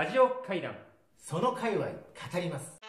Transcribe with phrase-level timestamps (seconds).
[0.00, 0.74] ラジオ会談。
[1.18, 1.92] その界隈語
[2.40, 2.80] ります。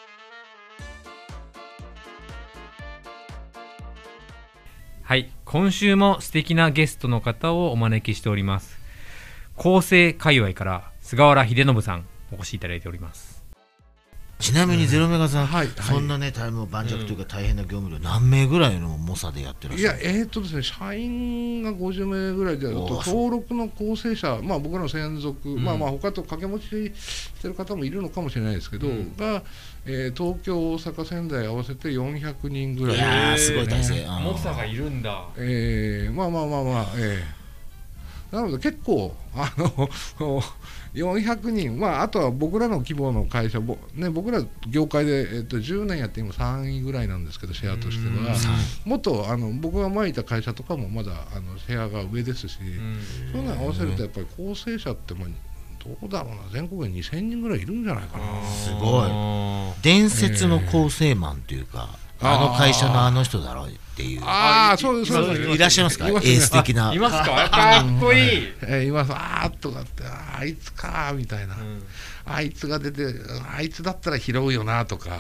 [5.04, 5.30] はい。
[5.44, 8.80] 今週も素敵なゲストの方をお招きしております。
[9.58, 13.31] 構成界隈から菅原秀信さんお越しいただいております
[14.42, 25.64] ちなみにゼロメガさん、はいそんなねタイム盤石というか大変な業務量、何名ぐらいの猛者でやってらっいやしゃるえーっとですね社員が50名ぐらいであると登録の構成者まあ僕らの専属、ん。
[25.64, 26.66] まあまあ他と掛け持ち
[27.00, 29.16] してる方もいるのかもしれないですけど、うん。
[29.16, 29.44] が、
[29.86, 32.98] えー東京大阪仙台合わせて400人ぐらい。
[32.98, 34.24] いやーすごい体制、ねうん。
[34.24, 35.28] モサがいるんだ。
[35.38, 38.36] えーまあまあまあまあえー。
[38.36, 39.90] なので結構あの
[40.94, 48.36] 400人、まあ、あとは僕らの規模の会社、ぼね、僕ら業界で、えっと、10年やって今3位ぐらいなんですけどシェアとしては。
[48.86, 53.00] もっとあの僕が前いた会社とかもまだあのシェアが上ですし、うん。
[53.32, 55.30] そういうのに合わせるとやっぱり構成者ってまあ
[55.84, 56.42] どうだろうな。
[56.52, 58.24] 全国に2000人ぐらいいるんじゃないかな。
[58.44, 59.10] すごい。
[59.82, 64.22] 伝説の構成マンというか、あの会社のあの人だろうっていう。
[64.24, 65.38] ああそうですそう。
[65.38, 66.08] いらっしゃいますか？
[66.08, 66.94] エース的な。
[66.94, 67.50] いますか？
[67.50, 68.92] かっこいい、えーい。
[68.92, 70.56] ますあーっとかってあい。
[70.56, 71.48] つかーみたい。
[71.48, 71.84] な、うん
[72.26, 72.52] あい。
[72.52, 73.04] つが出て
[73.56, 73.70] あい。
[73.70, 75.18] つだったら拾うよなとか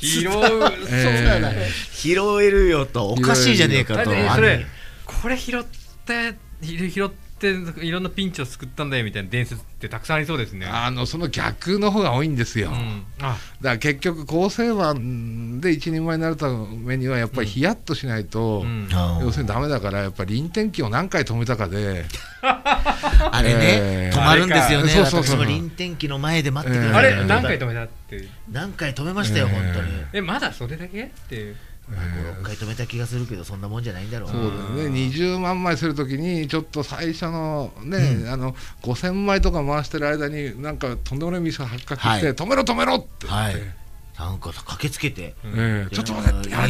[0.00, 2.12] 拾う、えそうだね拾
[2.42, 3.56] えるよとおかしい。
[3.56, 5.64] じゃねえかとこれ拾っ
[6.06, 7.10] て拾っ
[7.42, 10.66] ていろんなピンチを救ったんだよみたいな伝説ってたくさんありそうですね。
[10.66, 13.04] あのその逆の方が多いんですよ、うん。
[13.20, 13.30] あ。
[13.30, 18.88] だから結局構成マンで一人前になるためにはやっぱりヒヤッとしないと、うん。
[18.92, 22.04] あー要するにダメだからやっぱり臨転機を何回止めたかで。
[22.42, 24.18] あれね、えー。
[24.18, 24.88] 止まるんですよね。
[24.90, 25.36] そうそうそう。
[25.36, 28.28] 私も臨転機の前で待ってくだえーさいあれ何回止めたって？
[28.50, 29.74] 何回止めましたよ、えー。
[29.74, 29.88] 本当に。
[30.12, 31.04] えまだそれだけ？
[31.04, 31.56] っていう
[31.92, 34.30] 6回止めた気がするけどそんなもんじゃないんだろう。
[34.30, 34.52] そうだよ
[34.90, 34.98] ね。
[34.98, 42.34] 20万枚するときにちょっと最初のね、あの5000枚とか回してる間になんかとんでもないミスが発覚して、はい。
[42.34, 43.26] 止めろ止めろって。
[43.26, 43.74] 言って、はい。
[44.18, 46.68] なんか駆けつけて、ええちょっと待ってやめ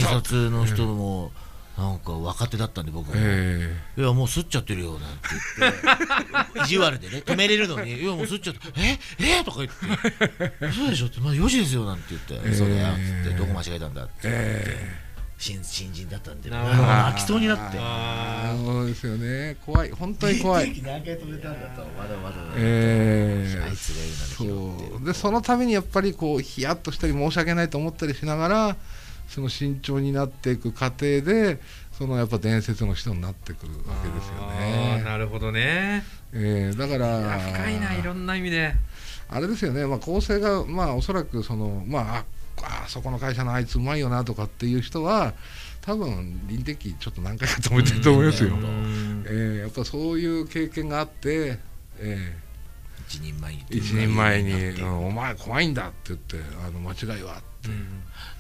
[0.51, 1.33] の人も
[1.77, 5.73] なんか若手だったんで僕も、えいやもう吸っちゃってるよなんて言っ
[6.55, 6.61] て。
[6.61, 8.01] 意地悪でね止めれるのに。
[8.01, 8.99] いやもう吸っちゃってえ？
[9.41, 9.45] え？
[9.45, 10.73] とか言って。
[10.73, 11.21] そうでしょって。
[11.21, 13.37] まだ4時ですよなんて言って、えーそれやっつって。
[13.37, 15.12] どこ間違えたんだってえ
[15.43, 16.87] 新新人だったんでなるほど。
[16.87, 17.77] 泣きそうになって。
[17.81, 19.57] あそうですよね。
[19.67, 19.91] 怖い。
[19.91, 20.69] 本当に怖い。
[20.85, 25.05] 何回止めたんだとまだまだ、ええあいつがいるなそう。
[25.05, 28.77] でそのためにやっぱりこうヒヤッとしたり申し訳ないと思ったりしながら
[29.27, 31.59] その慎重になっていく過程で
[31.91, 35.03] そのやっぱ伝説の人になってくるわけですよね。
[35.05, 36.05] なるほどね。
[36.33, 38.77] えーだから深いないろんな意味で。
[39.29, 42.25] あれですよね、まあ、構成が、まあ、おそらくその、まあ、
[42.63, 45.35] ああそこの会社のあいつうまいよなとかっていう人は
[45.81, 48.55] 多分臨転機ちょっと何回か止めてると思いますよ。
[48.55, 49.25] うん。
[49.27, 51.59] えーやっぱそういう経験があって、
[51.99, 52.39] え
[53.09, 56.37] 一人前にー一人前に、うんお前怖いんだって言って
[56.67, 57.69] あの間違いはって、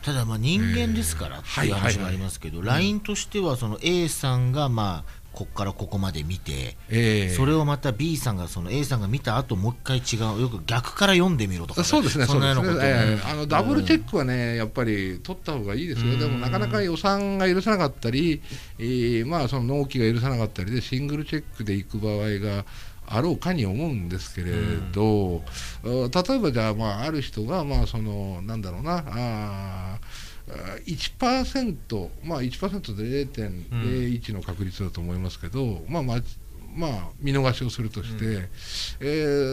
[0.02, 13.20] ただまあ人間ですからっていう話もありますけど、LINE としてはその A さんがまあこっからここまで見て、えーそれをまた B さんがその A さんが見た後もう一回違うよく逆から読んでみろとかそうですね、そんなようなことをええ。
[13.24, 16.18] あのダブルチェックはね、やっぱり取った方がいいですよ、うん。
[16.18, 18.42] でもなかなか予算が許さなかったり、
[18.78, 22.64] えーまあ、その納期が許さなかったりで、シングルチェックで行く場合が
[23.06, 24.52] あろうかに思うんですけれ
[24.92, 25.42] ど、
[25.84, 30.21] あ例えばじゃあ、まあ、ある人が、まあ、そのなんだろうな、あー
[30.86, 36.20] 1%、まあ、1%で0.01の確率だと思いますけど、まあまあ
[36.74, 38.48] まあ、見逃しをするとして、
[39.00, 39.04] え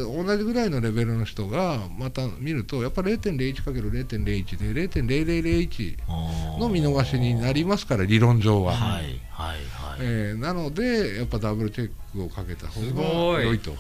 [0.06, 9.60] ー同じぐらいのレベルの人がまた見るとやっぱ 0.01×0.01 で0.0001の見逃しになりますから理論上は、はいはいはい、
[10.00, 13.76] えーなのでやっぱダブルチェックをかけた方が良いと。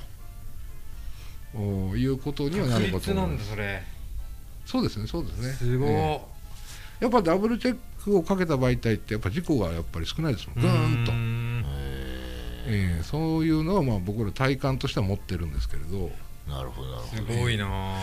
[1.56, 3.84] おいうことにはな確るかと率ないん思ますだそれ。
[4.66, 5.54] そうですねそうですね。
[5.54, 6.39] すごい、えー
[7.00, 10.62] やっぱダブルチェックをかけた媒体ってやっぱ事故がやっぱり少ないですもん。
[10.62, 11.12] ぐーんと。
[11.12, 11.66] う、ん
[12.68, 16.12] えーそういうのはまあ僕ら体感としては持ってるんですけれど。
[16.48, 17.24] なるほどなるほど。
[17.34, 17.66] すごいな。
[17.68, 17.98] あ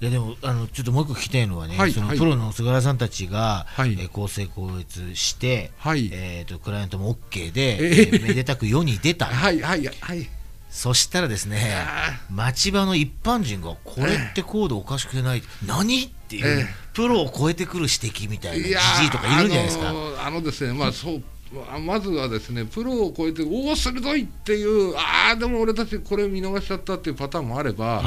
[0.00, 1.92] いやでもあのちょっともう一個聞きたいのはね、そのはい。
[2.08, 3.92] はいプロの菅原さんたちが、はい。
[3.92, 6.10] えー公正高越して、はい。
[6.12, 9.26] えー、とクライアントも OK で、ええーめでたく世に出た。
[9.32, 10.28] はいはいはい。
[10.70, 16.04] そしたらですねあ町場の一般人がこれってコードおかしくない、何？
[16.04, 19.88] っていう、ええプロを超えてくる指摘みたいなじじいとかいるんじゃないですか。
[19.88, 21.22] あのあのですねまあそう
[21.70, 28.02] あまずはですねプロを超えておお鋭いっていうああでも俺たちこれ見逃しちゃったっていうパターンもあれば、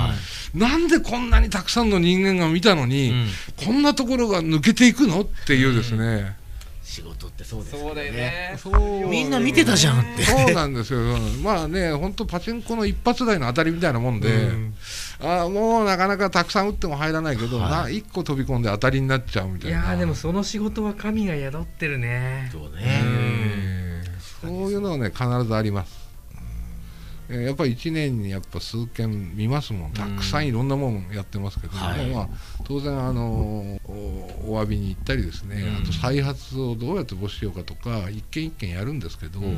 [0.56, 3.28] なんでこんなにたくさんの人間が見たのに、うん。
[3.64, 6.36] こんなところが抜けていくのっていうですね、
[6.84, 8.58] 仕事ってそうですよね。
[8.58, 9.08] そうだよね。
[9.10, 10.24] みんな見てたじゃんって。
[10.24, 11.44] そうなんですよ、うん。
[11.44, 14.74] まあね、本当、パチンコの一発台の当たりみたいなもんで、うん
[15.22, 17.70] あもうなかなかたくさん打っても入らないけど、はい。
[17.70, 19.80] な1個飛び込んで当たりになっちゃうみたいな。
[19.80, 22.50] いやーでもその仕事は神が宿ってるね。
[22.52, 22.70] そうね。
[22.82, 25.98] えーそういうのはね必ずあります、
[27.30, 29.92] えーやっぱり1年にやっぱ数件見ますもん。
[29.92, 32.06] たくさんいろんなもんやってますけど、はい。
[32.08, 32.30] まあ、
[32.66, 35.78] 当然あのおお詫びに行ったりですね、うん。
[35.78, 39.58] あと再発をどうやって防止しようかとか一件一件やるんですけど、うん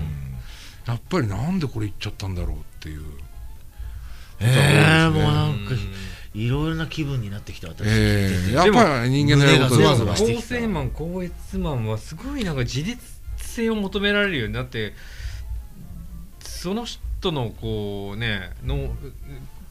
[0.87, 3.01] やっぱりなんでこれ言っちゃったんだろうっていう、
[4.39, 5.73] えー、もううなんか
[6.33, 13.01] いろいろな気分になってきた私、えー、やっでもぱり人間のやること胸がですゾワゾワして構成マン高越マンはすごいなんか自立
[13.37, 14.93] 性を求められるようになって
[16.41, 18.95] その人のこうねの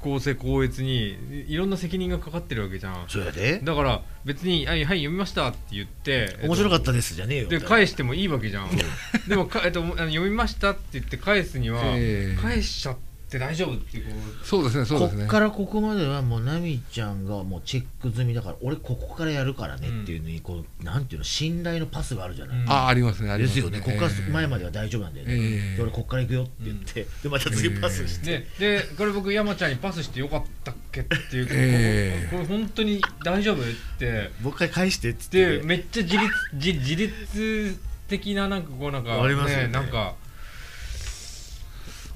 [0.01, 1.17] 構成高越に
[1.49, 3.05] いろんな責任がかかってるわけじゃん。
[3.09, 3.61] そうやで。
[3.62, 8.71] だから別に「はい、はい、読みました」って言って面白かったですじゃねえよで返してもいいわけじゃん。
[9.29, 12.41] でもか、えっと、読みましたって言って返すには、ええ。
[12.41, 14.11] 返しちゃって大丈夫っていうこ
[14.43, 14.46] う。
[14.46, 15.25] そうですねそうこですね。
[15.25, 22.70] っからここまではもうナミちゃんがもうチェック済みだから俺ここからやるからねっていうのにこうなんていうの信頼のパスがあるじゃない、うん。
[22.70, 23.81] あありますねありでますすよね。
[23.81, 25.76] ここから前ままでは大丈夫なんだよね、ええ。
[25.76, 32.28] で俺ここから行くよって言って、でまた次パスして、ででこれ僕山ちゃんにパスしてよかったっけっていう、ええ。
[32.31, 33.64] これ本当に大丈夫っ
[33.99, 34.31] て。
[34.40, 35.58] もう一回返してっつって。
[35.58, 37.78] でめっちゃ自立自自立
[38.08, 40.14] 的ななんかこうなんかありますよねなんか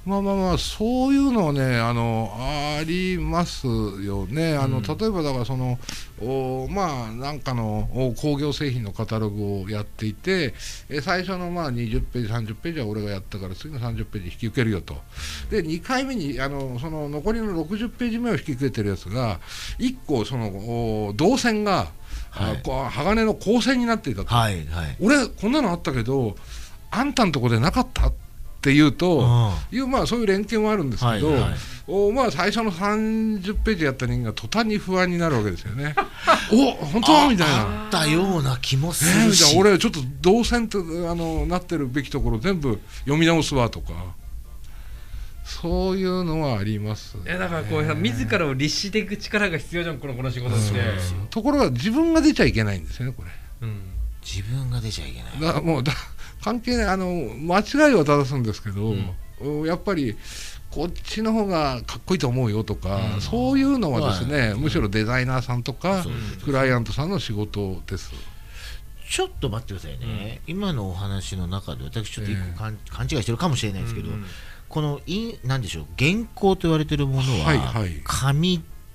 [0.06, 4.56] まあまあまあそういうのはねあのありますよね。
[4.56, 5.79] あの、うん例えばだからその
[6.20, 10.55] おまあなんかのお工業製品のカタログをやっていて
[10.88, 14.97] え最初のまあ20ページ30ページは俺がやったから次の30ページ引き受けるよと。
[15.50, 19.38] で2回目にあのその残りの60ページ目を引き受けてるやつが
[19.79, 21.88] 1個そのお導線が、
[22.31, 22.62] はい。
[22.62, 24.96] 鋼の鋼線になっていたと、はいはい。
[25.00, 26.37] 俺こんなのあったけど
[26.91, 28.30] あんたのとこでなかったって
[28.64, 31.54] 言うと、いうまあそういう連携もあるんですけど、はいはい。
[31.86, 35.94] おまあ最初の30ページやった人間が途端に不安になるわけですよね。
[36.52, 37.30] お本当？
[37.30, 37.84] みたいな。
[37.84, 44.20] あったような気もすえーるし、じゃあ俺ちょっと動線とあのなってるべきところ全部読み直すわとか。
[45.42, 50.64] そういうのはあります、いやだからこうさ自らを律していく力が必要じゃんこのこの仕事って、
[51.28, 53.30] ところが自分が出ちゃいけないんですよねこれ。
[53.62, 53.80] うん
[54.22, 55.55] 自分が出ちゃいけない。
[55.55, 55.93] だもうだ
[56.43, 56.87] 関係ない。
[56.87, 58.94] あの間違いは正すんですけど、
[59.40, 60.17] おやっぱり
[60.70, 63.20] こっちの方がかっこいいと思うよとか、うん。
[63.20, 64.55] そういうのはですね、はい。
[64.55, 66.05] むしろデザイナーさんとか
[66.44, 68.12] クライアントさんの仕事です。
[69.08, 74.25] ちょっと待ってくださいね、今のお話の中で私ちょっと一個勘,、勘違いしてるかもしれないですけど、うん。
[74.69, 78.00] このいなんでしょう原稿と言われてるものは、はいはい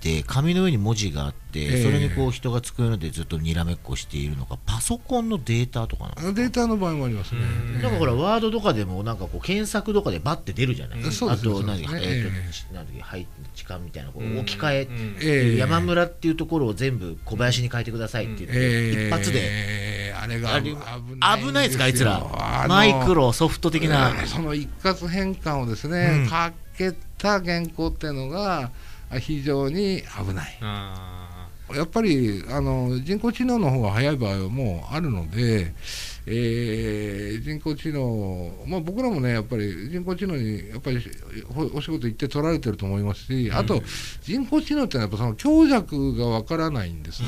[0.05, 1.83] 紙で紙の上に文字があって、ええ。
[1.83, 7.41] それにこう人が机のでずっとにらめっこしているのがパソコンのデータとかなんデータの場合もありますね。
[7.41, 7.43] う
[7.77, 7.81] ん。
[7.81, 13.01] なんかほらワードとかでもなんかこう検索とかでバッて出るじゃない、ですねあと何、だっけ？
[13.01, 14.87] 配置換みたいなこううん置き換
[15.19, 20.13] え、山村っていうところを全部小林に変えてくださいって言って、えー一発で。
[20.17, 21.83] あれが危危ないですか？
[21.85, 22.65] あいつら。
[22.67, 26.29] マイクロソフト的な、その一括変換をですね、うん。
[26.29, 28.71] かけた原稿っていうのがあ
[29.19, 30.57] 非常に危ない。
[30.61, 31.15] あ
[31.73, 35.73] やっぱりあの人工知能の方が早い場合はもうあるので、
[36.27, 40.99] えー人工知能、まあ、僕らもね、やっぱり人工知能にやっぱり
[41.55, 43.81] おお仕事行って取られてると思いますし、あと
[44.21, 47.27] 人工知能ってのはやっぱその強弱がわからないんですね。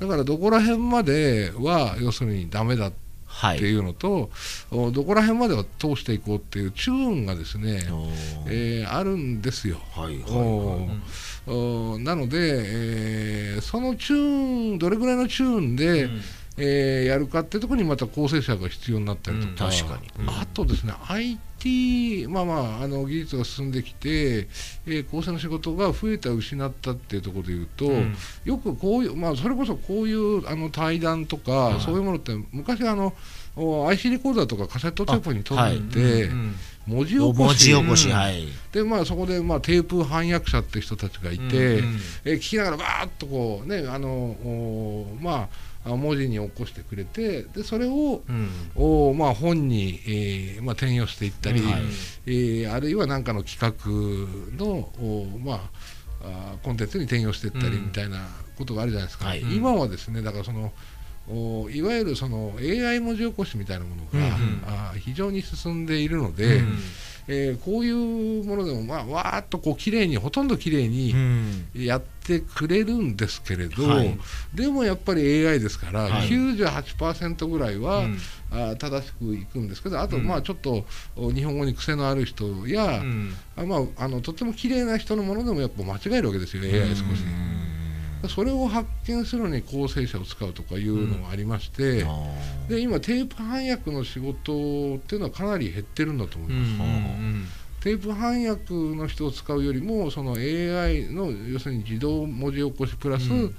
[0.00, 3.05] だからどこら辺までは要するにダメだっは
[3.54, 3.58] い。
[3.58, 4.30] ていうのと、
[4.70, 7.80] おどこら辺までは通していこうっていうチューンがですね、
[8.48, 9.78] えーあるんですよ。
[9.94, 10.86] はいはいお
[11.46, 16.20] はいなので、えーそのチューンどれぐらいのチューンーで、うん。
[16.58, 19.70] えーやるかっていうところにまた構成者が必要になったりとか、うん。
[19.70, 20.24] 確かに。
[20.24, 20.30] うん。
[20.30, 20.94] あとですね
[21.58, 24.48] IT、まあまあ、あの技術が進んできて、
[24.86, 28.14] えー構成の仕事が増えた失ったっていうところでいうと、うん。
[28.44, 31.80] よくこういう、まあ、それこそこういうあの対談とか、はい。
[31.80, 33.14] そういうものって昔あの
[33.56, 36.54] お IC レコーダーとかカセットテープに撮あはいって、うん
[36.86, 37.64] 文字起こし。
[37.64, 38.46] 起こし、うんはい。
[38.70, 41.42] で、まあ、そこで、まあ、テープ翻訳者って人たちがいて、
[41.80, 45.48] うんえー聞きながらバーッとこうねあのおまああ
[45.94, 48.48] 文字に起こしてくれてでそれをうん。
[48.74, 51.82] おまあ本に、えーまあ、転用していったり、はい。
[52.26, 55.70] えーあるいは何かの企画のおま
[56.22, 58.26] あコンテンツに転用していったりうんみたいな
[58.58, 59.42] ことがあるじゃないですか、はい。
[59.42, 60.72] 今はですねだからその
[61.28, 64.62] おいわゆるその AI 文字起こしみたいなものが、うんうん。
[64.66, 66.78] あー非常に進んでいるので、うん
[67.28, 71.66] えーこういうものでも、まあ、わーっとこう綺麗にほとんど綺麗にうん。
[71.74, 74.18] やってくれるんですけれど、はい。
[74.54, 76.28] でもやっぱり AI ですから、はい。
[76.28, 78.18] 98%ぐらいは、うん。
[78.50, 80.26] あー正しくいくんですけどあと、うん。
[80.26, 83.34] まあちょっとお日本語に癖のある人や、うん。
[83.56, 87.02] あまあ、あのとても綺麗な人のものでもやっぱ間違えるわけですよ AI 少し。
[88.28, 92.68] それを発見するのに構成者を使うとかいうのがありまして、あー。
[92.68, 96.84] で今テープ翻訳の仕事っていうのはかなり減ってるんだと思いうんま
[97.46, 97.82] す。
[97.84, 103.54] テープ翻訳の人を使うよりもその AI の要するに自動文字起こしプラスうん。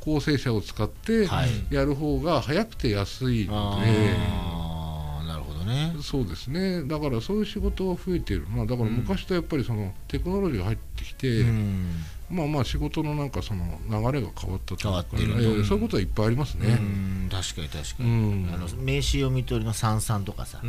[0.00, 1.74] 構成者を使ってはい。
[1.74, 5.26] やる方が早くて安いのあー。
[5.26, 5.92] なるほどね。
[5.96, 6.84] で、そうですね。
[6.84, 11.90] だからそういう仕事は増えている、まあ、だから昔とやっぱりそのテクノロジーが入ってきて、うん
[12.28, 16.66] まあまあ仕事のなんかその流れが変わったとか変わってるえーそういうことはいっぱいありますね。
[16.68, 17.28] うん。
[17.30, 18.50] 確かに確かうに、ん。
[18.52, 20.60] あの名刺読み取りの三々とかさ、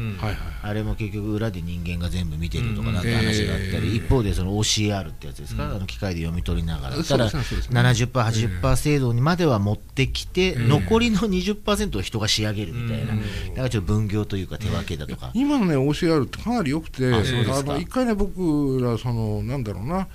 [0.63, 3.17] あれも結局裏で人間が全部見てるとかなんてうん。
[3.17, 7.03] 話があったり、えー一方でその OCR ってやつですか、あの機械で読み取りながら。
[7.03, 7.81] ただですねそうですね。
[7.81, 13.19] 70%80% 精度にまでは持ってきて、ー残りの20%を人が仕上げるみたいな、うん。
[13.49, 17.73] だからちょっと分業というか手分けだとか、今のね OCR ってかなり良くてあそうですか。
[17.73, 20.07] の一回ね僕らそのなんだろうな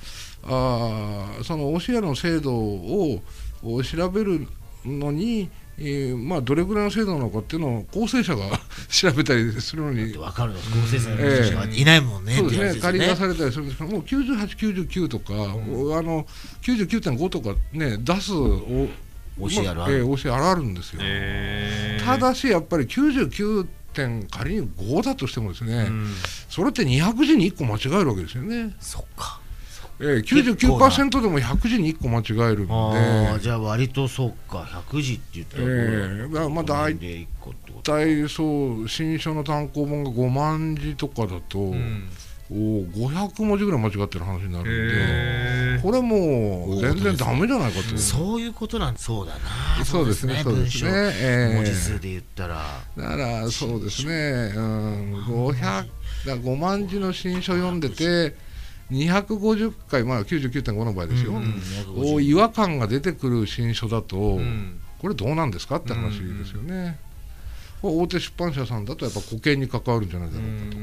[0.44, 3.22] あーその OCR の精度を
[3.62, 4.46] を調べる
[4.84, 8.58] のに、えーまあ、どれぐらいの精度なのかっていうのを構成者が
[8.90, 10.12] 調べたりするのに。
[10.12, 10.58] 分かるの。
[10.58, 16.26] 構成者の人がいないもんね、そうってですね、仮出されたりするんですけど、もう98、99とか、おあの
[16.62, 18.88] 99.5とかね、出すお
[19.38, 21.00] OCR まあるえー OCR あるんですよ。
[21.02, 22.04] へー。
[22.04, 26.14] ただし、やっぱり99点、仮に5だとしてもですね、うん。
[26.50, 28.74] それって200字に1個間違えるわけですよね。
[28.80, 29.40] そっか
[30.02, 34.58] えー、結構な99%でも100字に1個間違えるんああで、じゃあ割とそっか。
[34.90, 42.08] 100字って言ったら、えーまあまあ大で1個ってこと大体そう、新書の単行本が5万字とかだと、うん。
[42.50, 45.82] お500文字ぐらい間違ってる話になるんで。
[45.82, 47.96] これもう全然ダメじゃないかと。
[47.96, 49.32] そういうことなんそうだ
[49.78, 49.84] な。
[49.84, 50.90] そうですね、そうですね。
[50.92, 52.62] え文字数で言ったら。
[52.96, 55.86] だからそうですね、うん、500
[56.26, 58.34] だ5万字の新書読んでて、
[58.92, 61.60] 250回、まあ99.5の場合ですよ、うん
[61.96, 64.78] お違和感が出てくる新書だと、うん。
[65.00, 66.98] これどうなんですかって話ですよね。
[67.80, 70.76] これ大手出版社さんだとやっぱ保険に関わるんじゃないだろうか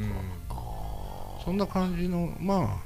[0.50, 2.82] とか、そんな感じの、ま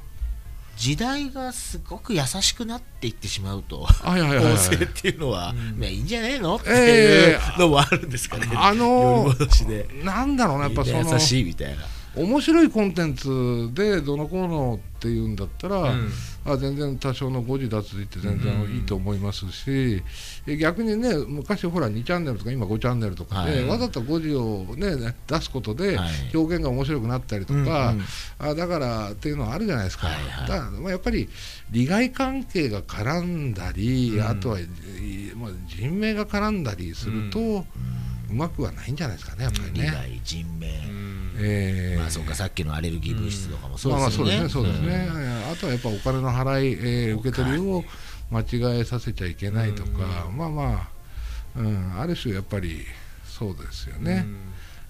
[0.75, 3.87] 時代がすごく優しくなっていってしまうと。
[4.03, 4.53] あ、はいはいはい、はい。
[4.53, 5.79] 構成っていうのは、うん。
[5.79, 6.73] まあいいんじゃねえのってえ
[7.31, 9.87] いうのもあるんですかね、あのより戻しで。
[10.03, 11.83] なんだろうな、やっぱその優しいみたいな。
[12.15, 16.09] 面白いコンテンツでどのこうのっていうんだったら、うん。
[16.45, 20.01] あ全然多少の誤字脱字って全然いいと思いますし、
[20.47, 23.65] え逆にね昔ほら2チャンネルとか今5チャンネルとかで、はい。
[23.65, 26.09] わざと誤字を、ね、出すことではい。
[26.33, 28.03] 表現が面白くなったりとか、うんうん。
[28.39, 30.47] あだからっていうのはあるじゃないですか、はいはい。
[30.47, 31.29] だまあやっぱり
[31.71, 34.25] 利害関係が絡んだり、うん。
[34.25, 34.65] あとは、い
[35.35, 37.65] まあ、人命が絡んだりすると、う
[38.33, 39.91] まくはないんじゃないですかねやっぱり利ね。
[39.91, 41.95] 害人命、うんえ。
[41.97, 47.83] ーまあそうかさっきのアレルギー物質とかもそうまあまあそうですよねですねそうですね、んあとはやっぱお金の払い、えー受け取りを
[48.31, 50.89] 間違えさせちゃいけないとか、まあま
[51.55, 52.85] あ、うん、ある種やっぱり
[53.25, 54.25] そうですよね、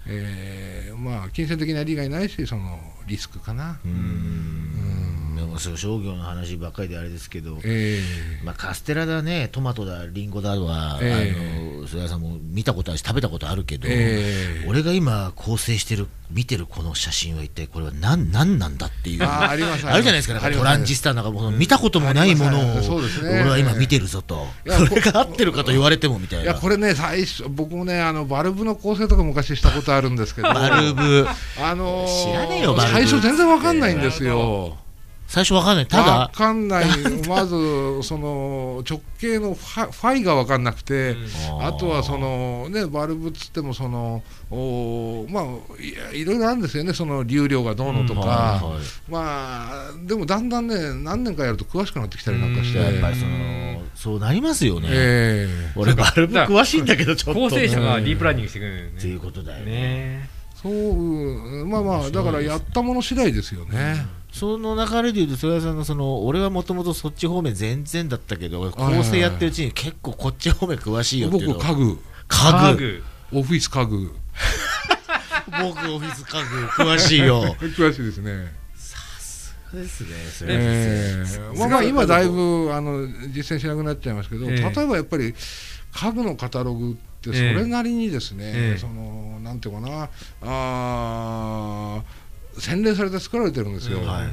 [0.06, 5.36] えーまあ金銭的な利害ないしそのリスクかな、うーん。
[5.36, 8.00] でもそう商業の話ばっかりであれですけど、え
[8.44, 11.34] まあ、カステラだねトマトだリンゴだは、え。
[11.36, 14.66] あの菅谷さんも見たことあるし食べたことあるけど、ええ。
[14.68, 20.40] 俺が今構成してる見てるこの写真は一体これは何何なんだっていうあーありますあるじゃないですか。
[20.50, 22.62] トランジスタなんかもう見たこともないものを
[23.20, 24.46] 俺は今見てるぞと。
[24.66, 26.44] それが合ってるかと言われてもみたいな。
[26.44, 30.52] いやこれね最初僕もねあのバルブの構成とか昔したことあるんですけど。
[30.52, 31.26] バルブ。
[31.62, 32.94] あのー知らねえよバルブ。
[32.94, 34.78] 最初全然わかんないんですよ
[35.26, 35.86] 最初わかんない。
[35.86, 36.84] たわだかんない、
[37.28, 41.16] まずその直径のファファイが分かんなくて、
[41.60, 48.82] あとはその、ね、バルブっつってもそのおまあいろいろあるんですよね、その流量がどうのとか、はいはい。
[49.08, 55.72] まあでもだんだんね、何年かやると詳しくなってきたりなんかして、やっぱりそのそうなりますよね、ええ。
[55.74, 57.40] 俺バルブ詳しいんだけどちょっと。
[57.40, 58.90] 校正者がディープラーニングしてくれるよね。
[58.98, 59.72] っていうことだよね。
[59.72, 60.28] ね
[60.64, 64.06] そうまあまあ、だからやったもの次第ですよね。
[64.34, 72.78] その流れでいうと菅谷さんのその俺はもともとそっち方面全然だったけど構成やってるうちに結構こっち方面詳しいよっていう僕、の家具、家具。
[72.78, 73.38] 具。
[73.38, 74.12] オフィス家具、
[75.62, 77.44] 僕オフィス家具詳しいよ。
[77.62, 78.52] 詳しいですね。
[79.72, 81.24] ですねそれえ
[81.54, 81.58] え。
[81.58, 84.56] まあまあ今だいぶあの実践しなくなっちゃいますけど、ええ。
[84.56, 85.32] 例えばやっぱり
[85.92, 88.78] 家具のカタログってそれなりにですね、ええ。
[88.78, 90.08] そのなんていうかな。
[90.42, 92.23] あー
[92.58, 94.06] 洗練されて作られてるんですよ、うん。
[94.06, 94.26] はい。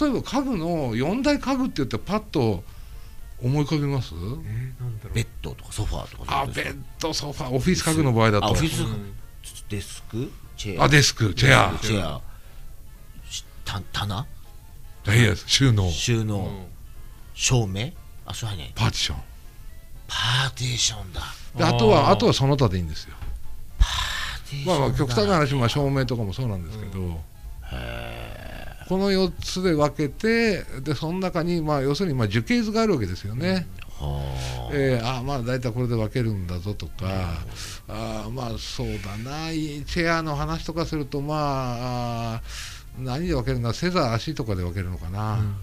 [0.00, 2.62] 例えば家具の4大家具って言ってパッと
[3.42, 4.14] 思い浮かびます？
[4.14, 8.46] えーベッドとかソファーとかあベッドソファーオフィス家具の場合だと。
[8.46, 8.82] あオフィス。
[8.82, 9.14] うん
[9.68, 10.30] デスク？
[10.56, 10.84] チェア？
[10.84, 11.78] あデスクチェア。
[11.78, 12.20] チェア。
[13.30, 14.26] した棚？
[15.06, 15.90] いや収納。
[15.90, 16.38] 収納。
[16.38, 16.66] うん。
[17.34, 17.92] 照明？
[18.26, 18.72] あそうやね。
[18.74, 19.18] パーティション。
[20.06, 21.22] パーテーションだ。
[21.56, 23.14] であとはあとはその他でいいんですよ。
[23.78, 24.78] パーテーションだ。
[24.78, 27.20] まあまあ極端な話、まあ、照明とかもそうなんですけど、
[28.88, 33.66] この4つで分けてでその中にまあ要するにまあ樹形図があるわけですよね、
[34.00, 34.22] は
[34.68, 34.70] あ。
[34.72, 36.92] えーあまあ大体これで分けるんだぞとか、
[37.88, 39.50] あーまあそうだな。
[39.50, 42.42] いチェアの話とかするとまあ
[42.98, 43.74] 何で分けるんだ？
[43.74, 45.54] 背座足とかで分けるのかな、うん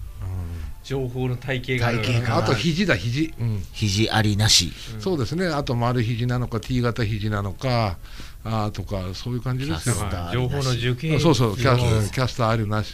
[0.85, 1.97] 情報の体系がある。
[2.03, 2.37] 体系が。
[2.37, 3.63] あと肘だ肘、うん。
[3.73, 4.71] 肘ありなし。
[4.99, 5.47] そうですね。
[5.47, 7.97] あと丸肘なのか T 型肘なのか
[8.43, 9.95] あーとかそういう感じですよ。
[9.95, 10.33] キャスターはい。
[10.33, 12.93] 情報の受験そうそうキャうんスキャスターあるなし。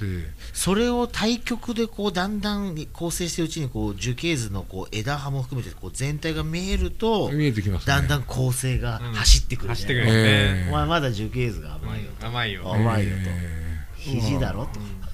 [0.53, 7.93] それを対局でこうだんだん構成してるうちにこう樹形図のこう枝葉も含めてこう全体が見えると見えてきますね。
[7.93, 15.10] だんだん構成が走ってくる、ね走ってくるよえねお前まだ樹形図が甘いよと、甘いよ甘いよと、え肘だろと、うん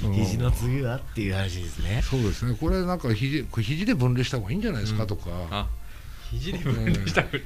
[0.00, 2.02] 肘の次はっていう話ですね。
[2.02, 2.56] そうですね。
[2.58, 5.06] これなんか肘これ肘で分類した方がいいんじゃないですか？
[5.06, 5.68] とか、あ
[6.30, 7.42] 肘で分類したく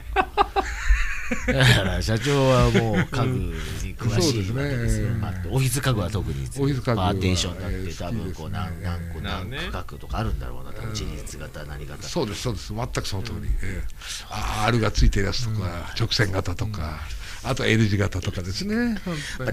[1.46, 5.14] だから社長はもう家具に詳しいわけですよ、そうですね。
[5.20, 12.74] まあオフィス家具は特にオフィス家具はパーテーションだってえー多分こう何ね何個何区画とかあるんだろうな多分自立型何型そうですそうです。
[12.74, 13.94] 全くその通り、ええ
[14.30, 17.00] あ R がついてるやつとか、直線型とか、
[17.44, 18.96] あと L 字型とかですね。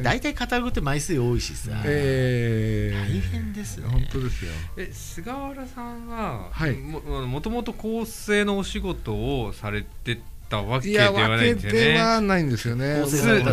[0.01, 4.51] 大体カ具って枚数多いしさ、ええ大変ですね本当ですよ。
[4.77, 6.73] え菅原さんは、はい。
[6.77, 10.21] ももともと構成のお仕事をされて
[10.51, 11.79] たわけいやではないんですよね。
[11.79, 13.03] てはないんですよね。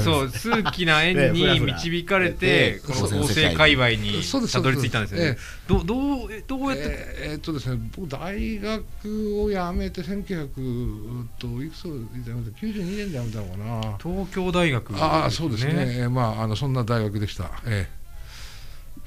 [0.00, 5.38] そう数奇な縁に導かれてこの構成の構世界隈にそうですたどり着いたんですよね。
[5.68, 11.88] どどうえどうやって、えーえーっとですね僕大学を辞めて1900といくつで
[12.24, 13.98] 辞めた92年で辞めたのかな。
[14.02, 15.72] 東京大学、ああそうですね。
[15.76, 17.50] えーまああのそんな大学でした。
[17.66, 17.97] えへー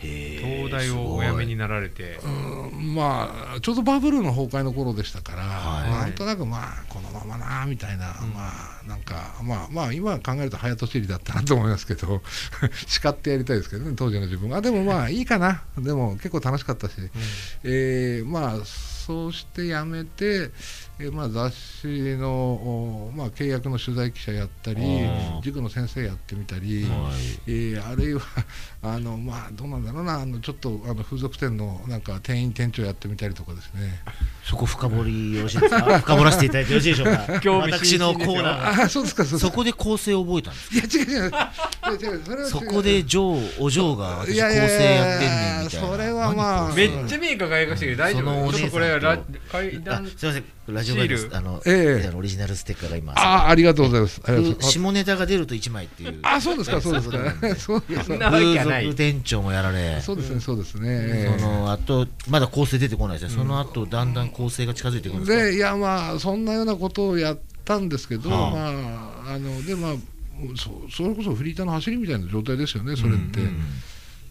[0.07, 2.03] 東大をお辞めになられて。
[2.03, 5.91] え、うんまあちょうどバブルの崩壊の頃でしたから、はい。
[5.91, 8.51] なんとなくまあこのままなみたいな、ま
[8.83, 12.21] あなんかまあまあ今考えると早とちりだったなと思いますけど
[12.87, 15.63] 叱ってやりたいですけどね当時の自分はでもまあいいかな。
[15.77, 16.93] でも結構楽しかったし、
[17.63, 18.65] えーまあ
[19.05, 20.51] そうして辞めて、
[20.99, 24.81] えーまあ、雑誌の、おまあ、契約の取材記者やったり
[25.41, 26.91] 塾の先生やってみたり、はい。
[27.47, 28.21] えーあるいは
[28.83, 33.99] あの、まあ、どうなんだろうなあのちょっとあの風俗店のなんか店員店長やってみたりとかですね。
[34.43, 35.99] そこ深掘りよろしいですか？
[36.01, 37.39] 深掘らせていただいてよろしいでしょうか？
[37.41, 38.83] 興味津私のコーナー。
[38.83, 39.51] あそうですかそうですか。
[39.51, 41.31] そこで構成を覚えたんですいや違う違う。
[41.31, 42.49] それは違う。
[42.49, 45.87] そこでジョーお嬢が私構成いやってんねんみたいな。
[45.87, 50.43] それはまあ何めっちゃ目輝かしてる大丈そのお姉さん夫ちょっとこれラとあ階段すいません。
[50.67, 51.35] ラジオガイドシール。
[51.35, 52.15] あの、ええ。
[52.15, 54.21] オリジナルステッカーが今あありがとうございます。
[54.23, 54.71] ありがとうございます。
[54.71, 56.19] 下ネタが出ると1枚っていう。
[56.23, 57.17] あそうですかそうですか。
[57.55, 58.09] そうです。
[58.09, 59.99] か風俗店長もやられ。
[60.01, 61.35] そうですねそうですね。
[61.39, 65.43] その後まだ構成出てこないですね、その後だんだん構成が近づいてくるんですか？
[65.43, 68.51] でいやまあそんなようなことをやったんですけど、はあ。
[68.51, 69.95] まああのでまあ
[70.55, 73.57] そそれこそフリーターの走りみたいな状態ですよねそれって、うん。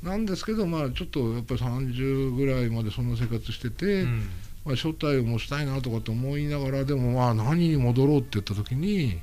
[0.02, 4.28] なんですけどまあちょっとやっぱり30ぐらいまでそんな生活してて、うん
[4.64, 9.18] まあ、招待をもしたいなとかと思いながらでもまあ何に戻ろうって言った時に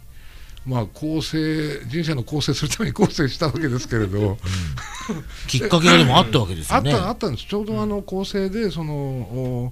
[0.65, 4.37] まあ構成人生の構成するために構成したわけですけれど。
[5.47, 7.47] きっかけがでもあったわけですあっよねたあったんです。
[7.47, 9.71] ちょうどあの構成でその、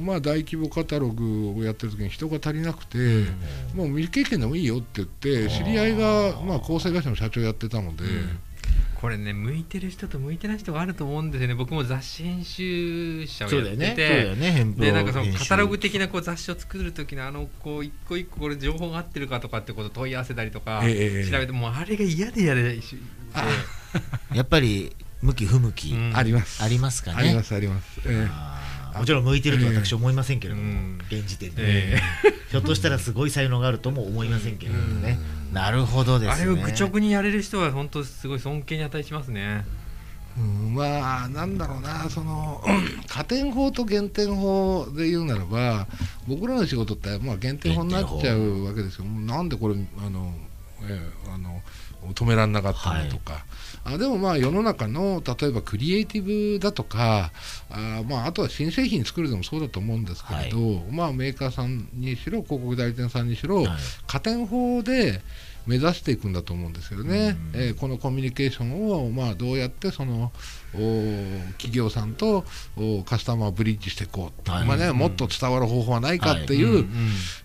[0.00, 2.96] まあ、大規模カタログをやってる時に人が足りなくて、
[3.74, 8.04] もう未経験でもいいよって言って知り合いが、まあ、構成会社の社長やってたので、
[9.06, 11.54] これね向いてる人と向いてない人があると思うんですよね。
[11.54, 14.34] 僕も雑誌編集者をやってて。
[14.34, 14.66] ね。
[14.76, 22.96] でなんかそのカタログ的なこう雑誌を作る時のあのこう一個一個これ情報が合ってるかとかってことを問い合わせたりとか調ええええべてもうあれが嫌で嫌でし
[24.34, 24.90] やっぱり
[25.22, 26.16] 向き不向き、うん。
[26.16, 26.64] あります。
[26.64, 27.16] ありますかね。
[27.18, 28.98] ありますあります、えあー。
[28.98, 30.98] もちろん向いてるとは私思いませんけれども、うん。
[31.08, 32.00] 現時点で、え
[32.50, 35.18] ひょっとしたらすごい才能があるとも思いませんけれどもね、
[35.52, 36.42] なるほどえですね。
[36.42, 39.64] あれを愚直にやれる人は本当すごい尊敬に値しますね。
[39.64, 39.86] え
[40.38, 42.62] うん、まあなんだろうなその
[43.08, 45.86] 加点法と減点法で言うならば
[46.28, 49.04] 僕らの仕事って、まあ、減点法になっちゃうわけですよ。
[49.04, 50.34] なんでこれあの、
[50.88, 51.62] ええあの
[52.14, 53.44] 止められなかったのとか、
[53.84, 57.30] あでもまあ世の中の例えばクリエイティブだとか
[57.70, 63.68] あ,、まあ、あとは新製品作るでもそうだと思うんですけれど、まあ、メーカーさんにしろ広告代理店さんにしろ、はい。
[64.06, 65.20] 加点法で
[65.66, 67.60] 目指していくんだと思うんですよね、うん。
[67.60, 70.32] えーこのコミュニケーションを、まあ、どうやってその
[70.74, 70.78] お
[71.52, 72.44] 企業さんと
[72.76, 74.66] おカスタマーをブリッジしていこうと、はい。
[74.66, 74.96] まあね、うん。
[74.96, 76.86] もっと伝わる方法はないかっていう、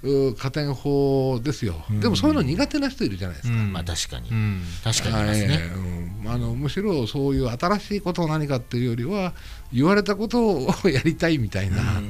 [0.03, 1.99] うんう加点法ですよ、うん。
[1.99, 3.55] でもそういうの苦手な人いるじゃないですか。
[3.55, 3.73] うん。
[3.73, 4.61] まあ確かに、うん。
[4.83, 5.63] 確かにいますね、はい。
[5.63, 6.01] うん。
[6.27, 9.33] あのむしろそういう新しいことを何かっていうよりは
[9.73, 12.01] 言われたことを やりたいみたいな、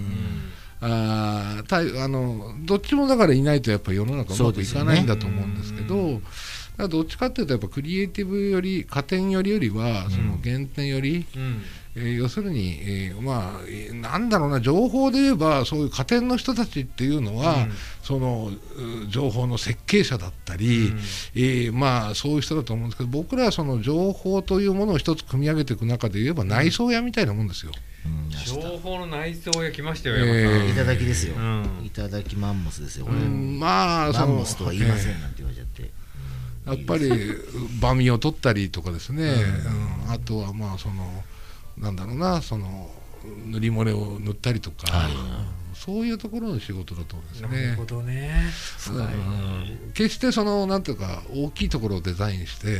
[0.81, 6.23] あーたいあのどっちもだからいないとやっぱり世の中うまくいかないんだと思うんですけどそうだか
[6.83, 11.61] らどっちかっていうとやっぱクリエイティブより加点よりよりはその原点より、うん。
[11.93, 17.71] えー要するに、えーまあえーなんだろうな情報で言えばそういう加点の人たちっていうのは、うん。
[18.01, 20.99] そのう情報の設計者だったり、うん。
[21.35, 27.73] えーまあそういう人だと思うんですけど僕らはその情報というものを一つ組み上げていく中で言えば内装屋みたいなもんですよ。
[27.75, 27.90] うん
[28.45, 31.85] 情報の内装が来ましたよ、えー山いただきですよ、うん。
[31.85, 33.05] いただきマンモスですよ。
[33.05, 37.09] これ、うんまあマンモスとは言いませえんなんて言われちゃって、ーやっぱり
[37.81, 40.11] バミを取ったりとかですね、ううん。
[40.11, 41.23] あとはまあその
[41.77, 42.89] なんだろうなその
[43.47, 45.11] 塗り漏れを塗ったりとか、はい
[45.83, 47.85] そういうところの仕事だと思うんですなるねほ。
[47.85, 48.43] どね。
[48.89, 52.77] うん決してそのなんていうか大きいところをデザインして、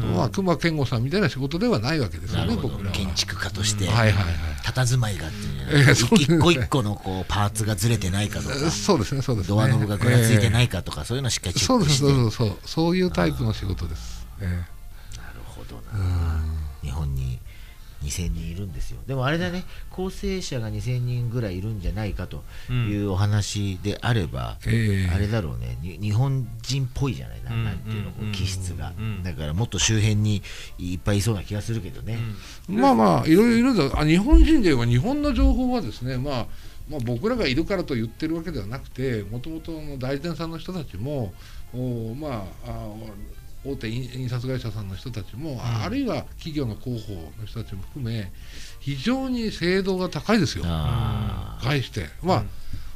[0.00, 0.14] うん。
[0.16, 2.92] まあ熊健吾さんみたいな仕事ではないわけですよね僕らは。
[2.92, 4.34] 建築家として、はいはいはい。
[4.64, 9.56] 佇まいがっていうえ一個一個のこうパーツがずれてないかとか、そうですねそうですね。
[9.56, 12.04] ドアノブがぐらついてないか、かとか、そういうのをしっかりチェックして。
[12.04, 12.96] そうですそうそう。
[12.96, 14.26] いうタイプの仕事です。
[14.40, 14.64] えなる
[15.46, 16.42] ほどな、
[16.82, 17.29] 日本に
[18.02, 18.98] 2000人いるんですよ。
[19.06, 25.06] でもあれだね構成者が2000人ぐらいいるんじゃないかというお話であれば、ええ。
[25.06, 27.42] えあれだろうねに日本人っぽいじゃない？
[27.44, 29.22] な,、うんなんていうの気質が、うん。
[29.22, 30.42] だからもっと周辺に
[30.78, 32.18] いっぱいいそうな気がするけどね、
[32.68, 36.46] まあまあいろいろいるんだあ日本人では日本の情報はですね、まあ、
[36.88, 41.32] まあ僕らがいるからと言ってるわけではなくてもともとの代理店さんの人たちも
[41.74, 42.88] おまああ
[43.64, 48.32] 大手印印刷会社さんの人たちも、あるいは企業の広報の人たちも含め
[48.80, 50.64] 非常に精度が高いですよ。
[50.66, 52.06] あ返して。
[52.22, 52.50] まあ、うん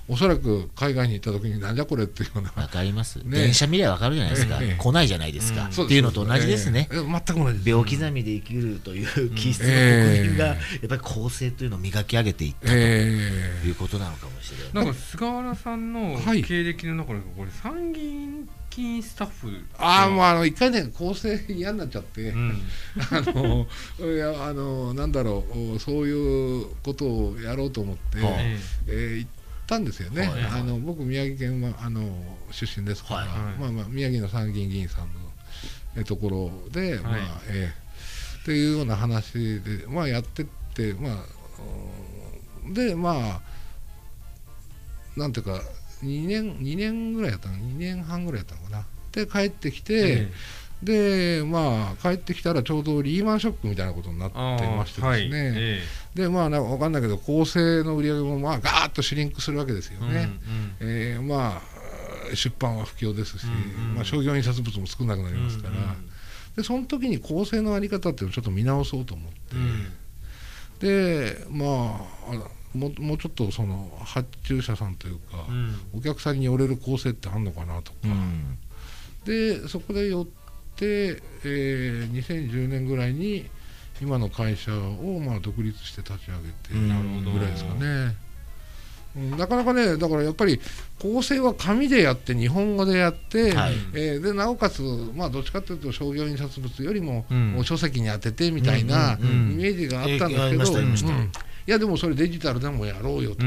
[0.07, 2.53] おそらく海外に行った時になんじゃこれっていうような。
[2.57, 3.24] あわかります、ね。
[3.38, 4.77] 電車見りゃわかるじゃないですか、ええ。
[4.79, 5.85] 来ないじゃないですか、うん。
[5.87, 6.98] っていうのと同じですね、ええ。
[6.98, 7.64] え全く同じです。
[7.64, 10.57] 秒刻みで生きるという気質のええ国民がやっ
[10.88, 13.62] ぱり構成というのを磨き上げていったとえ。
[13.64, 14.85] いうことなのかもしれない。
[14.85, 16.44] なんか菅原さんのはい。
[16.44, 22.62] 経歴の中でこれ参議院議員スタッフああもうあの一回ね構成嫌になっちゃって、うん。
[23.10, 23.66] あの
[24.00, 32.02] いやあのなんだろうそういうことをやろうと思って、はあええー行ったんですよね、はあの僕宮城県はあの
[32.50, 35.08] 出身ですから、はまあまあ宮城の参議院議員さんの
[35.96, 37.84] えところで、まあえー
[38.42, 41.24] っていうような話でまあやってってまあ
[42.66, 43.40] うんでまあ
[45.16, 45.62] なんていうか
[46.04, 48.86] 2年2年ぐらいやったの2年半ぐらいやったのかな？
[49.12, 50.32] で帰ってきて、え
[50.82, 55.30] でまあ帰ってきたらちょうどリーマンショックみたいなことになってましてですね、はい。
[55.32, 55.82] え
[56.14, 60.30] でまあなんか分かんないけど構成の売り上げもまあガーッとシュリンクするわけですよえね、
[60.80, 61.74] えーまあ
[62.34, 63.94] 出版は不況ですし、うんうん。
[63.96, 65.74] まあ、商業印刷物も少なくなりますから、
[66.56, 69.32] でその時に構成のあり方っていうのをちょっと見直そうと思っ
[70.80, 75.46] て、でまああもうもうちょっとその発注者さんというか、
[75.96, 78.58] お客さんに寄れる構成ってあんのかなとか、うん。
[79.24, 83.48] でそこで寄って、えー2010年ぐらいに
[84.02, 87.80] 今の会社をまあ独立して立ち上げてぐらいですかね。
[87.80, 88.16] うん
[89.38, 90.60] なかなかねだからやっぱり
[91.00, 93.74] 構成は紙でやって日本語でやって、はい。
[93.94, 94.82] えーでなおかつ、
[95.14, 97.24] まあ、どっちかというと商業印刷物よりも、
[97.62, 99.56] 書籍に当ててみたいなイうんうんうん。
[99.58, 101.30] メージがあったんですけど、ましたありましたうん
[101.66, 103.46] いやでもそれデジタルでもやろうよとか、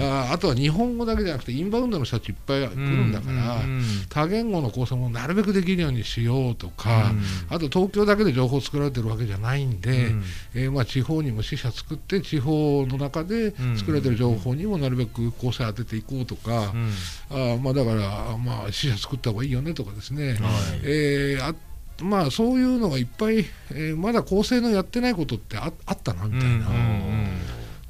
[0.00, 3.62] ああとは日本語だけじゃなくてインバウンドの人たちいっぱい来るんだから、
[4.08, 7.12] 多言語の構成もなるべくできるようにしようとか、
[7.48, 10.12] あと東京だけで情報作られてるわけじゃないんで、
[10.54, 16.72] えーまあ、地方にも支社作って地方の中で作られてる情報にもなるべく構成当てていこうとか、
[17.30, 20.38] あーまあ、だから、まあ、支社作った方がいいよねとかですね、はい。
[20.82, 21.54] えーあ
[22.02, 23.38] まあ、そういうのがいっぱい、
[23.70, 26.66] えーまだ構成のやってないことってああったなみたいな。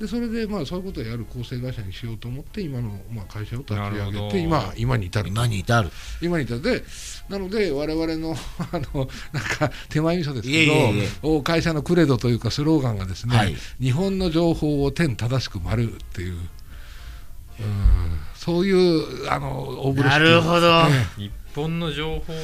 [0.01, 5.29] でそれでまあそういうことをやる構成会社にしようと思って今のまあ会社を立ち上げて今今に至る。
[5.29, 5.91] 今に至る。
[6.23, 6.63] 今に至る。
[6.63, 6.83] で
[7.29, 8.35] なので我々の
[8.73, 11.09] あのなんか手前味噌ですけどいえいえいえ。
[11.23, 13.55] お会社のクレドというかスローガンがですね、はい。
[13.79, 16.33] 日本の情報を天正しく丸っていう。
[16.33, 20.67] うんそういうあのオブレスなるほど。
[20.67, 21.21] ええ。
[21.21, 22.37] 日本の情報を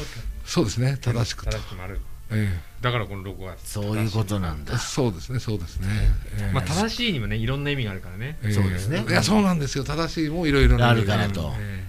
[0.46, 0.96] そうですね。
[1.00, 1.50] 正しくと。
[1.50, 2.00] 正、しく丸。
[2.30, 4.78] えだからこのロゴはそういうことなんえだ。
[4.78, 5.88] そうですねそうですね、
[6.40, 6.52] ええ。
[6.52, 8.38] まあ正しいにもねいろんな意味があるからね。
[8.42, 8.52] ええ。
[8.52, 9.04] そうですね。
[9.08, 9.84] いやそうなんですよ。
[9.84, 11.52] 正しいもいろいろなあるからと。
[11.58, 11.84] え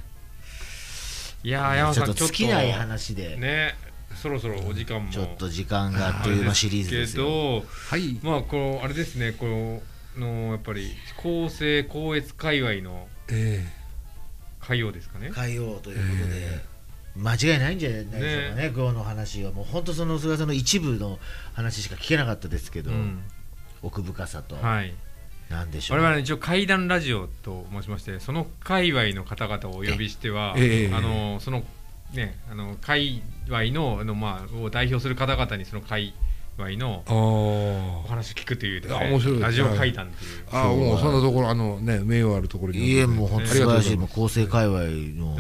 [1.44, 3.76] いやー山ちょっさんと尽きない話で、ね
[4.22, 7.26] そろそろお時間もちょっと時間があっという間シリーズですよ。
[7.26, 8.20] けどはい。
[8.24, 9.82] まあこうあれですねこ
[10.18, 13.66] のやっぱり厚生高越界隈のえ
[14.60, 15.32] 海洋ですかね。
[15.34, 16.77] 変えようということで、
[17.18, 19.52] 間違いないんじゃないでしょうかね、今日の話は。
[19.52, 21.20] もう本当、その菅さんの一部の
[21.54, 23.24] 話しか聞けなかったですけど、うん。
[23.82, 24.94] 奥深さと、はい。
[25.50, 25.98] なんでしょう。
[25.98, 31.64] 我々一応怪談ラジオと申しましてその界隈の方々をお呼びしてはええあのその
[32.14, 36.14] ねあの界隈のあのまあを代表する方々にその界
[36.58, 38.08] 隈のおー。
[38.10, 40.44] 話聞くというねあ面白いラジオ怪談という。
[40.52, 44.80] あーもうそんなところあのね名誉あるところにいえ、もう本当ありがとうご素晴らしい、もう構成界隈
[45.18, 45.38] の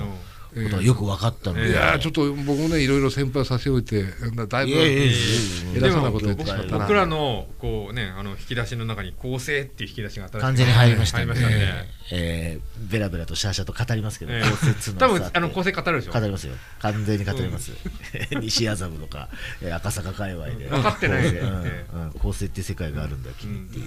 [0.64, 4.04] ことがよく分かったので、ええいやーちょっと僕もねいろいろ先輩差し置いて
[4.48, 6.80] だいぶ偉そうなこと言ってしまったな。
[6.80, 11.88] 僕らのこうねあの引き出しの中に構成っていう引き出しが新しく完全に入りましたんで、入りましたね。
[12.12, 16.14] えーベラベラとシャーシャーと語りますけど、ええ公設の多分さあの構成語るでしょ？
[16.14, 17.72] 語りますよ、完全に語ります、
[18.42, 19.30] 西麻布とか、
[19.62, 22.12] えー赤坂界隈で、分かってないで構成うんうん。
[22.14, 23.86] 構成って世界があるんだ、君っていう、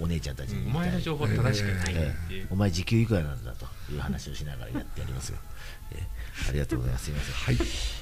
[0.00, 1.94] お姉ちゃんたちにお前の情報は正しくない
[2.50, 5.38] お前時給いくらなんだという話をしながらやってやりますよ。
[5.92, 7.04] ええありがとうございます。
[7.04, 7.34] すみません。
[7.34, 7.54] はい。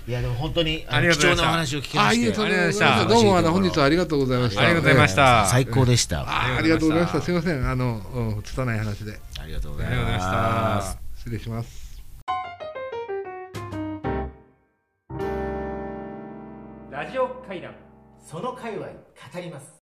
[0.08, 1.28] いやでも本当に貴がとうございました。
[1.28, 4.62] 重なお話を聞きまして、ありがとうございましたどうもあの本日はありがとうございました。
[4.62, 5.46] ありがとうございました。
[5.46, 6.24] 最高でした。
[6.56, 7.20] ありがとうございました。
[7.22, 7.68] すいません。
[7.68, 9.20] あのうん拙い話で。
[9.40, 10.18] ありがとうございまま。
[10.18, 11.88] した失礼します。
[16.90, 17.74] ラジオ怪談
[18.18, 18.92] その界隈語
[19.40, 19.77] ります。